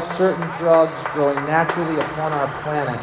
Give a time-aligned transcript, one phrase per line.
[0.00, 3.00] God certain drugs growing naturally upon our planet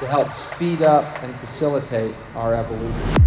[0.00, 3.23] to help speed up and facilitate our evolution.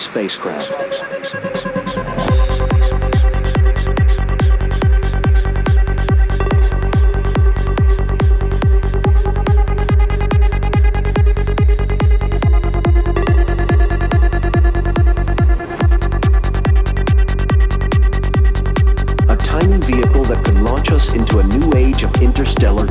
[0.00, 0.70] Spacecraft.
[19.28, 22.86] A tiny vehicle that could launch us into a new age of interstellar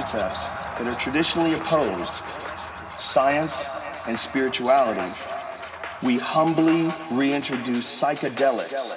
[0.00, 0.46] concepts
[0.78, 2.14] that are traditionally opposed
[2.96, 3.68] science
[4.08, 5.12] and spirituality,
[6.02, 8.96] we humbly reintroduce psychedelics.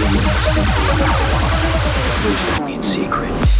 [0.00, 0.16] There's
[2.42, 3.59] a clean secret.